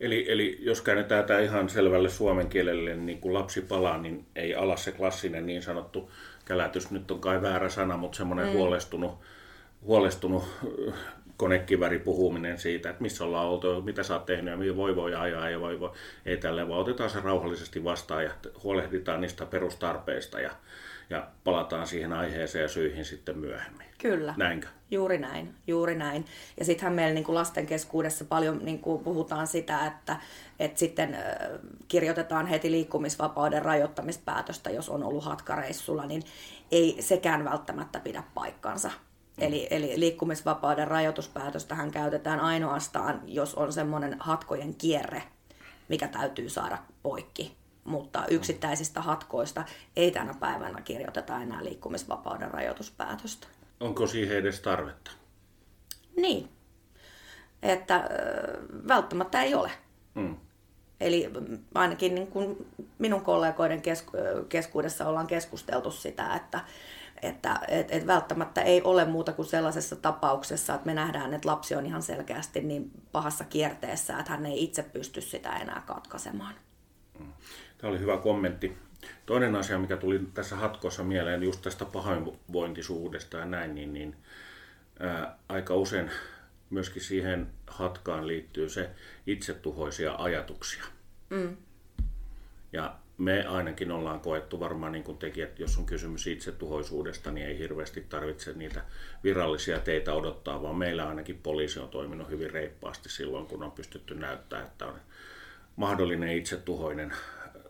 Eli, 0.00 0.32
eli 0.32 0.58
jos 0.60 0.80
käännetään 0.80 1.24
tämä 1.24 1.40
ihan 1.40 1.68
selvälle 1.68 2.08
suomen 2.08 2.48
kielelle, 2.48 2.96
niin 2.96 3.20
kun 3.20 3.34
lapsi 3.34 3.60
palaa, 3.60 3.98
niin 3.98 4.26
ei 4.36 4.54
ala 4.54 4.76
se 4.76 4.92
klassinen 4.92 5.46
niin 5.46 5.62
sanottu 5.62 6.10
kälätys, 6.46 6.90
nyt 6.90 7.10
on 7.10 7.20
kai 7.20 7.42
väärä 7.42 7.68
sana, 7.68 7.96
mutta 7.96 8.16
semmoinen 8.16 8.46
mm. 8.46 8.52
huolestunut, 8.52 9.18
huolestunut 9.82 10.44
äh, 10.88 10.94
konekiväri 11.36 11.98
puhuminen 11.98 12.58
siitä, 12.58 12.90
että 12.90 13.02
missä 13.02 13.24
ollaan 13.24 13.46
oltu, 13.46 13.82
mitä 13.82 14.02
sä 14.02 14.14
oot 14.14 14.26
tehnyt 14.26 14.66
ja 14.66 14.76
voi 14.76 14.96
voi 14.96 15.14
ajaa 15.14 15.50
ja 15.50 15.60
voi 15.60 15.80
voi. 15.80 15.90
Ei 16.26 16.36
tälle, 16.36 16.68
vaan 16.68 16.80
otetaan 16.80 17.10
se 17.10 17.20
rauhallisesti 17.20 17.84
vastaan 17.84 18.24
ja 18.24 18.30
huolehditaan 18.62 19.20
niistä 19.20 19.46
perustarpeista 19.46 20.40
ja, 20.40 20.50
ja 21.10 21.26
palataan 21.44 21.86
siihen 21.86 22.12
aiheeseen 22.12 22.62
ja 22.62 22.68
syihin 22.68 23.04
sitten 23.04 23.38
myöhemmin. 23.38 23.86
Kyllä. 23.98 24.34
Näinkö? 24.36 24.68
Juuri 24.90 25.18
näin, 25.18 25.54
juuri 25.66 25.94
näin. 25.94 26.24
Ja 26.58 26.64
sittenhän 26.64 26.94
meillä 26.94 27.14
niin 27.14 27.24
kuin 27.24 27.34
lasten 27.34 27.66
keskuudessa 27.66 28.24
paljon 28.24 28.60
niin 28.62 28.78
kuin 28.78 29.04
puhutaan 29.04 29.46
sitä, 29.46 29.86
että, 29.86 30.16
että 30.58 30.78
sitten 30.78 31.18
kirjoitetaan 31.88 32.46
heti 32.46 32.70
liikkumisvapauden 32.70 33.62
rajoittamispäätöstä, 33.62 34.70
jos 34.70 34.88
on 34.88 35.04
ollut 35.04 35.24
hatkareissulla, 35.24 36.06
niin 36.06 36.22
ei 36.72 36.96
sekään 37.00 37.44
välttämättä 37.44 38.00
pidä 38.00 38.22
paikkansa. 38.34 38.90
Eli, 39.38 39.66
eli 39.70 39.92
liikkumisvapauden 39.96 40.88
rajoituspäätöstähän 40.88 41.90
käytetään 41.90 42.40
ainoastaan, 42.40 43.20
jos 43.26 43.54
on 43.54 43.72
semmoinen 43.72 44.16
hatkojen 44.20 44.74
kierre, 44.74 45.22
mikä 45.88 46.08
täytyy 46.08 46.48
saada 46.48 46.78
poikki. 47.02 47.56
Mutta 47.86 48.26
yksittäisistä 48.26 49.02
hatkoista 49.02 49.64
ei 49.96 50.10
tänä 50.10 50.34
päivänä 50.40 50.80
kirjoiteta 50.80 51.42
enää 51.42 51.64
liikkumisvapauden 51.64 52.50
rajoituspäätöstä. 52.50 53.46
Onko 53.80 54.06
siihen 54.06 54.36
edes 54.36 54.60
tarvetta? 54.60 55.10
Niin. 56.16 56.48
Että 57.62 58.10
välttämättä 58.88 59.42
ei 59.42 59.54
ole. 59.54 59.70
Mm. 60.14 60.36
Eli 61.00 61.30
ainakin 61.74 62.14
niin 62.14 62.26
kuin 62.26 62.66
minun 62.98 63.20
kollegoiden 63.20 63.82
keskuudessa 64.48 65.08
ollaan 65.08 65.26
keskusteltu 65.26 65.90
sitä, 65.90 66.34
että, 66.34 66.60
että 67.22 67.60
et, 67.68 67.86
et 67.90 68.06
välttämättä 68.06 68.62
ei 68.62 68.82
ole 68.82 69.04
muuta 69.04 69.32
kuin 69.32 69.46
sellaisessa 69.46 69.96
tapauksessa, 69.96 70.74
että 70.74 70.86
me 70.86 70.94
nähdään, 70.94 71.34
että 71.34 71.48
lapsi 71.48 71.74
on 71.74 71.86
ihan 71.86 72.02
selkeästi 72.02 72.60
niin 72.60 72.90
pahassa 73.12 73.44
kierteessä, 73.44 74.18
että 74.18 74.32
hän 74.32 74.46
ei 74.46 74.64
itse 74.64 74.82
pysty 74.82 75.20
sitä 75.20 75.56
enää 75.56 75.82
katkaisemaan. 75.86 76.54
Tämä 77.86 77.94
oli 77.94 78.00
hyvä 78.00 78.18
kommentti. 78.18 78.76
Toinen 79.26 79.56
asia, 79.56 79.78
mikä 79.78 79.96
tuli 79.96 80.20
tässä 80.34 80.56
hatkossa 80.56 81.04
mieleen 81.04 81.42
just 81.42 81.62
tästä 81.62 81.84
pahoinvointisuudesta 81.84 83.36
ja 83.36 83.44
näin, 83.44 83.74
niin, 83.74 83.92
niin 83.92 84.16
ää, 85.00 85.38
aika 85.48 85.74
usein 85.74 86.10
myöskin 86.70 87.02
siihen 87.02 87.46
hatkaan 87.66 88.26
liittyy 88.26 88.68
se 88.68 88.90
itsetuhoisia 89.26 90.14
ajatuksia. 90.18 90.84
Mm. 91.30 91.56
Ja 92.72 92.96
me 93.18 93.46
ainakin 93.46 93.90
ollaan 93.90 94.20
koettu 94.20 94.60
varmaan 94.60 94.92
niin 94.92 95.04
kuin 95.04 95.18
teki, 95.18 95.42
että 95.42 95.62
jos 95.62 95.78
on 95.78 95.86
kysymys 95.86 96.26
itsetuhoisuudesta, 96.26 97.30
niin 97.30 97.46
ei 97.46 97.58
hirveästi 97.58 98.00
tarvitse 98.00 98.52
niitä 98.52 98.82
virallisia 99.24 99.78
teitä 99.78 100.14
odottaa, 100.14 100.62
vaan 100.62 100.76
meillä 100.76 101.08
ainakin 101.08 101.38
poliisi 101.42 101.80
on 101.80 101.88
toiminut 101.88 102.30
hyvin 102.30 102.50
reippaasti 102.50 103.08
silloin, 103.08 103.46
kun 103.46 103.62
on 103.62 103.72
pystytty 103.72 104.14
näyttää, 104.14 104.62
että 104.62 104.86
on 104.86 105.00
mahdollinen 105.76 106.36
itsetuhoinen 106.36 107.12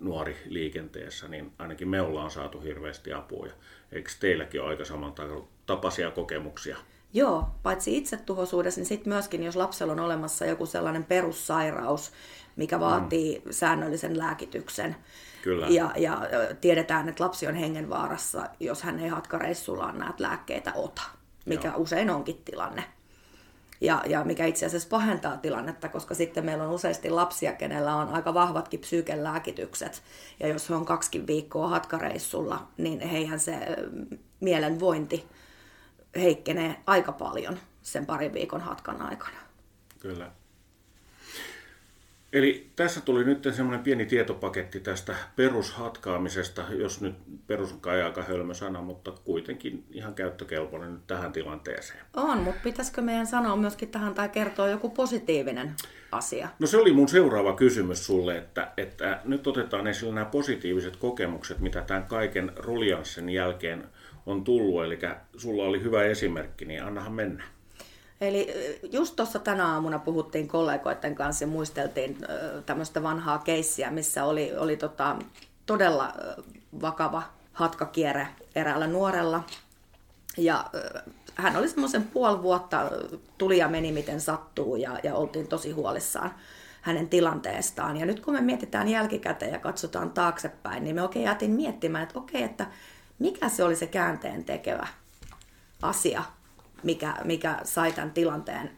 nuori 0.00 0.36
liikenteessä, 0.46 1.28
niin 1.28 1.52
ainakin 1.58 1.88
me 1.88 2.00
ollaan 2.00 2.30
saatu 2.30 2.60
hirveästi 2.60 3.12
apua. 3.12 3.46
Eikö 3.92 4.10
teilläkin 4.20 4.60
ole 4.60 4.68
aika 4.68 4.84
samantapaisia 4.84 6.10
kokemuksia? 6.10 6.76
Joo, 7.12 7.44
paitsi 7.62 7.96
itsetuhoisuudessa, 7.96 8.80
niin 8.80 8.86
sitten 8.86 9.12
myöskin, 9.12 9.42
jos 9.42 9.56
lapsella 9.56 9.92
on 9.92 10.00
olemassa 10.00 10.46
joku 10.46 10.66
sellainen 10.66 11.04
perussairaus, 11.04 12.12
mikä 12.56 12.80
vaatii 12.80 13.42
mm. 13.44 13.52
säännöllisen 13.52 14.18
lääkityksen. 14.18 14.96
Kyllä. 15.42 15.66
Ja, 15.68 15.90
ja 15.96 16.20
tiedetään, 16.60 17.08
että 17.08 17.24
lapsi 17.24 17.46
on 17.46 17.54
hengenvaarassa, 17.54 18.48
jos 18.60 18.82
hän 18.82 19.00
ei 19.00 19.08
hatkareissullaan 19.08 19.98
näitä 19.98 20.22
lääkkeitä 20.22 20.72
ota, 20.72 21.02
mikä 21.44 21.68
Joo. 21.68 21.76
usein 21.76 22.10
onkin 22.10 22.42
tilanne. 22.44 22.84
Ja, 23.80 24.02
ja 24.06 24.24
mikä 24.24 24.46
itse 24.46 24.66
asiassa 24.66 24.88
pahentaa 24.88 25.36
tilannetta, 25.36 25.88
koska 25.88 26.14
sitten 26.14 26.44
meillä 26.44 26.64
on 26.64 26.70
useasti 26.70 27.10
lapsia, 27.10 27.52
kenellä 27.52 27.96
on 27.96 28.08
aika 28.08 28.34
vahvatkin 28.34 28.80
psyykelääkitykset. 28.80 30.02
Ja 30.40 30.48
jos 30.48 30.70
he 30.70 30.74
on 30.74 30.84
kaksikin 30.84 31.26
viikkoa 31.26 31.68
hatkareissulla, 31.68 32.68
niin 32.76 33.00
heihän 33.00 33.40
se 33.40 33.76
mielenvointi 34.40 35.24
heikkenee 36.16 36.76
aika 36.86 37.12
paljon 37.12 37.58
sen 37.82 38.06
parin 38.06 38.32
viikon 38.32 38.60
hatkan 38.60 39.02
aikana. 39.02 39.36
Kyllä. 40.00 40.30
Eli 42.32 42.70
tässä 42.76 43.00
tuli 43.00 43.24
nyt 43.24 43.48
semmoinen 43.52 43.84
pieni 43.84 44.06
tietopaketti 44.06 44.80
tästä 44.80 45.14
perushatkaamisesta, 45.36 46.64
jos 46.70 47.00
nyt 47.00 47.14
perus 47.46 47.72
on 47.72 47.80
aika 48.04 48.22
hölmö 48.22 48.54
sana, 48.54 48.82
mutta 48.82 49.12
kuitenkin 49.24 49.84
ihan 49.90 50.14
käyttökelpoinen 50.14 50.92
nyt 50.92 51.06
tähän 51.06 51.32
tilanteeseen. 51.32 52.00
On, 52.14 52.38
mutta 52.38 52.60
pitäisikö 52.64 53.02
meidän 53.02 53.26
sanoa 53.26 53.56
myöskin 53.56 53.88
tähän 53.88 54.14
tai 54.14 54.28
kertoa 54.28 54.68
joku 54.68 54.90
positiivinen 54.90 55.74
asia? 56.12 56.48
No 56.58 56.66
se 56.66 56.76
oli 56.76 56.92
mun 56.92 57.08
seuraava 57.08 57.56
kysymys 57.56 58.06
sulle, 58.06 58.38
että, 58.38 58.72
että 58.76 59.20
nyt 59.24 59.46
otetaan 59.46 59.86
esille 59.86 60.14
nämä 60.14 60.26
positiiviset 60.26 60.96
kokemukset, 60.96 61.58
mitä 61.60 61.82
tämän 61.82 62.04
kaiken 62.04 62.52
ruljanssin 62.56 63.28
jälkeen 63.28 63.84
on 64.26 64.44
tullut. 64.44 64.84
Eli 64.84 64.98
sulla 65.36 65.64
oli 65.64 65.82
hyvä 65.82 66.04
esimerkki, 66.04 66.64
niin 66.64 66.84
annahan 66.84 67.12
mennä. 67.12 67.55
Eli 68.20 68.54
just 68.92 69.16
tuossa 69.16 69.38
tänä 69.38 69.72
aamuna 69.72 69.98
puhuttiin 69.98 70.48
kollegoiden 70.48 71.14
kanssa 71.14 71.44
ja 71.44 71.48
muisteltiin 71.48 72.18
tämmöistä 72.66 73.02
vanhaa 73.02 73.38
keissiä, 73.38 73.90
missä 73.90 74.24
oli, 74.24 74.56
oli 74.56 74.76
tota, 74.76 75.16
todella 75.66 76.12
vakava 76.80 77.22
hatkakierre 77.52 78.28
eräällä 78.54 78.86
nuorella. 78.86 79.42
Ja 80.36 80.64
hän 81.34 81.56
oli 81.56 81.68
semmoisen 81.68 82.04
puoli 82.04 82.42
vuotta, 82.42 82.90
tuli 83.38 83.58
ja 83.58 83.68
meni 83.68 83.92
miten 83.92 84.20
sattuu 84.20 84.76
ja, 84.76 84.98
ja 85.02 85.14
oltiin 85.14 85.48
tosi 85.48 85.70
huolissaan 85.70 86.34
hänen 86.82 87.08
tilanteestaan. 87.08 87.96
Ja 87.96 88.06
nyt 88.06 88.20
kun 88.20 88.34
me 88.34 88.40
mietitään 88.40 88.88
jälkikäteen 88.88 89.52
ja 89.52 89.58
katsotaan 89.58 90.10
taaksepäin, 90.10 90.84
niin 90.84 90.94
me 90.94 91.02
oikein 91.02 91.24
jätin 91.24 91.50
miettimään, 91.50 92.02
että 92.02 92.18
okei, 92.18 92.42
että 92.42 92.66
mikä 93.18 93.48
se 93.48 93.64
oli 93.64 93.76
se 93.76 93.86
käänteen 93.86 94.44
tekevä 94.44 94.86
asia, 95.82 96.22
mikä, 96.82 97.14
mikä 97.24 97.60
sai 97.64 97.92
tämän 97.92 98.10
tilanteen 98.10 98.70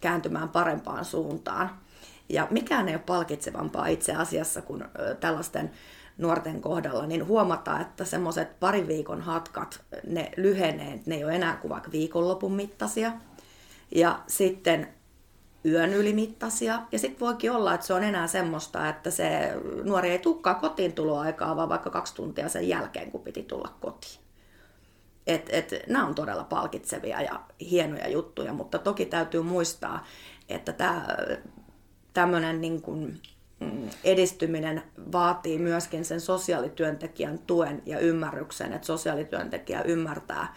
kääntymään 0.00 0.48
parempaan 0.48 1.04
suuntaan. 1.04 1.70
Ja 2.28 2.46
mikään 2.50 2.88
ei 2.88 2.94
ole 2.94 3.02
palkitsevampaa 3.06 3.86
itse 3.86 4.12
asiassa 4.12 4.62
kuin 4.62 4.84
tällaisten 5.20 5.70
nuorten 6.18 6.60
kohdalla, 6.60 7.06
niin 7.06 7.26
huomata, 7.26 7.80
että 7.80 8.04
semmoiset 8.04 8.60
pari 8.60 8.88
viikon 8.88 9.20
hatkat, 9.20 9.82
ne 10.06 10.30
lyhenee, 10.36 11.00
ne 11.06 11.14
ei 11.14 11.24
ole 11.24 11.34
enää 11.34 11.56
kuin 11.56 11.70
vaikka 11.70 11.92
viikonlopun 11.92 12.52
mittaisia. 12.52 13.12
Ja 13.94 14.20
sitten 14.26 14.88
yön 15.64 15.94
ylimittaisia. 15.94 16.82
Ja 16.92 16.98
sitten 16.98 17.20
voikin 17.20 17.52
olla, 17.52 17.74
että 17.74 17.86
se 17.86 17.94
on 17.94 18.04
enää 18.04 18.26
semmoista, 18.26 18.88
että 18.88 19.10
se 19.10 19.52
nuori 19.84 20.10
ei 20.10 20.18
tukkaa 20.18 20.54
kotiin 20.54 20.92
tuloaikaa, 20.92 21.56
vaan 21.56 21.68
vaikka 21.68 21.90
kaksi 21.90 22.14
tuntia 22.14 22.48
sen 22.48 22.68
jälkeen, 22.68 23.10
kun 23.10 23.20
piti 23.20 23.42
tulla 23.42 23.74
kotiin. 23.80 24.23
Et, 25.26 25.48
et, 25.52 25.70
nämä 25.88 26.06
on 26.06 26.14
todella 26.14 26.44
palkitsevia 26.44 27.22
ja 27.22 27.40
hienoja 27.70 28.08
juttuja, 28.08 28.52
mutta 28.52 28.78
toki 28.78 29.06
täytyy 29.06 29.42
muistaa, 29.42 30.04
että 30.48 30.74
tämmöinen 32.12 32.60
niin 32.60 32.82
mm, 33.60 33.90
edistyminen 34.04 34.82
vaatii 35.12 35.58
myöskin 35.58 36.04
sen 36.04 36.20
sosiaalityöntekijän 36.20 37.38
tuen 37.38 37.82
ja 37.86 37.98
ymmärryksen, 37.98 38.72
että 38.72 38.86
sosiaalityöntekijä 38.86 39.82
ymmärtää, 39.82 40.54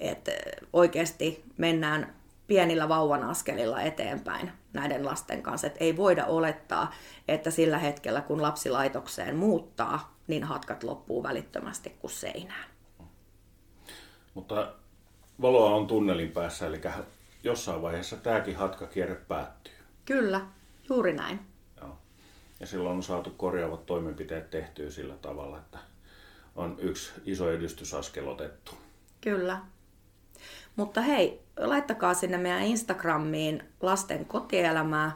että 0.00 0.32
oikeasti 0.72 1.44
mennään 1.56 2.14
pienillä 2.46 2.88
vauvan 2.88 3.24
askelilla 3.24 3.80
eteenpäin 3.80 4.52
näiden 4.72 5.04
lasten 5.04 5.42
kanssa. 5.42 5.66
Että 5.66 5.84
ei 5.84 5.96
voida 5.96 6.24
olettaa, 6.24 6.94
että 7.28 7.50
sillä 7.50 7.78
hetkellä 7.78 8.20
kun 8.20 8.42
lapsi 8.42 8.70
laitokseen 8.70 9.36
muuttaa, 9.36 10.16
niin 10.26 10.44
hatkat 10.44 10.82
loppuu 10.82 11.22
välittömästi 11.22 11.90
kuin 11.90 12.10
seinään. 12.10 12.75
Mutta 14.36 14.72
valoa 15.42 15.74
on 15.74 15.86
tunnelin 15.86 16.32
päässä, 16.32 16.66
eli 16.66 16.80
jossain 17.42 17.82
vaiheessa 17.82 18.16
tämäkin 18.16 18.56
hatkakierre 18.56 19.14
päättyy. 19.14 19.72
Kyllä, 20.04 20.40
juuri 20.88 21.12
näin. 21.12 21.40
Joo. 21.80 21.98
Ja 22.60 22.66
silloin 22.66 22.96
on 22.96 23.02
saatu 23.02 23.30
korjaavat 23.30 23.86
toimenpiteet 23.86 24.50
tehtyä 24.50 24.90
sillä 24.90 25.14
tavalla, 25.14 25.58
että 25.58 25.78
on 26.56 26.76
yksi 26.78 27.12
iso 27.24 27.50
edistysaskel 27.50 28.28
otettu. 28.28 28.72
Kyllä. 29.20 29.60
Mutta 30.76 31.00
hei, 31.00 31.42
laittakaa 31.56 32.14
sinne 32.14 32.38
meidän 32.38 32.62
Instagramiin 32.62 33.62
lasten 33.80 34.24
kotielämää 34.24 35.12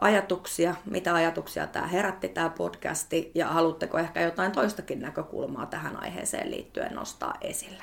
ajatuksia, 0.00 0.74
mitä 0.84 1.14
ajatuksia 1.14 1.66
tämä 1.66 1.86
herätti 1.86 2.28
tämä 2.28 2.48
podcasti 2.48 3.30
ja 3.34 3.48
haluatteko 3.48 3.98
ehkä 3.98 4.20
jotain 4.20 4.52
toistakin 4.52 5.00
näkökulmaa 5.00 5.66
tähän 5.66 6.02
aiheeseen 6.02 6.50
liittyen 6.50 6.94
nostaa 6.94 7.34
esille. 7.40 7.82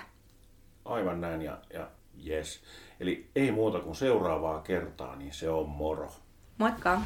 Aivan 0.88 1.22
näin 1.22 1.42
ja, 1.42 1.58
ja 1.74 1.88
yes. 2.28 2.64
Eli 3.00 3.30
ei 3.36 3.52
muuta 3.52 3.80
kuin 3.80 3.96
seuraavaa 3.96 4.62
kertaa, 4.62 5.16
niin 5.16 5.34
se 5.34 5.50
on 5.50 5.70
moro. 5.70 6.12
Moikka! 6.58 7.02